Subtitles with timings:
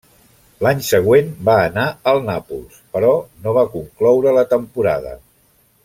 [0.67, 3.13] L'any següent va anar al Nàpols però
[3.45, 5.17] no va concloure la temporada.